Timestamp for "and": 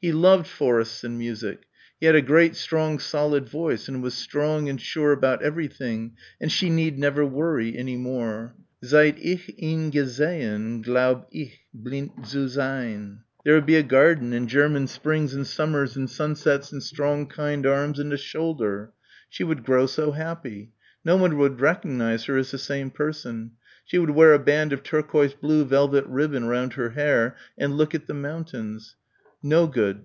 1.02-1.16, 3.88-4.02, 4.68-4.78, 6.38-6.52, 14.34-14.46, 15.32-15.46, 15.96-16.10, 16.70-16.82, 17.98-18.12, 27.56-27.78